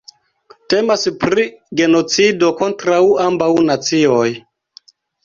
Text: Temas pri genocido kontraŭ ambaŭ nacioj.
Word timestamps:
Temas 0.73 1.03
pri 1.23 1.43
genocido 1.81 2.49
kontraŭ 2.63 3.03
ambaŭ 3.27 3.51
nacioj. 3.67 4.31